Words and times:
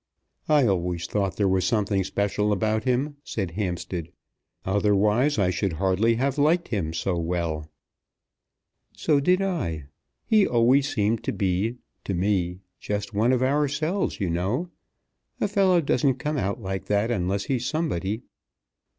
"I 0.49 0.65
always 0.65 1.05
thought 1.05 1.35
there 1.35 1.47
was 1.47 1.63
something 1.63 2.03
special 2.03 2.51
about 2.51 2.85
him," 2.85 3.17
said 3.23 3.51
Hampstead; 3.51 4.11
"otherwise 4.65 5.37
I 5.37 5.51
should 5.51 5.73
hardly 5.73 6.15
have 6.15 6.39
liked 6.39 6.69
him 6.69 6.91
so 6.91 7.19
well." 7.19 7.69
"So 8.93 9.19
did 9.19 9.43
I. 9.43 9.83
He 10.25 10.47
always 10.47 10.89
seemed 10.91 11.23
to 11.25 11.31
be, 11.31 11.77
to 12.05 12.15
me, 12.15 12.61
just 12.79 13.13
one 13.13 13.31
of 13.31 13.43
ourselves, 13.43 14.19
you 14.19 14.31
know. 14.31 14.69
A 15.39 15.47
fellow 15.47 15.79
doesn't 15.81 16.15
come 16.15 16.39
out 16.39 16.59
like 16.59 16.85
that 16.85 17.11
unless 17.11 17.43
he's 17.43 17.67
somebody. 17.67 18.23